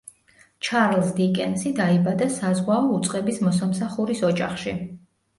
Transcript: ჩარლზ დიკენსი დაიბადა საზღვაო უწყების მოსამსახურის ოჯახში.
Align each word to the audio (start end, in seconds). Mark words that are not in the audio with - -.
ჩარლზ 0.67 1.09
დიკენსი 1.17 1.73
დაიბადა 1.79 2.27
საზღვაო 2.35 2.87
უწყების 2.95 3.37
მოსამსახურის 3.49 4.23
ოჯახში. 4.31 4.75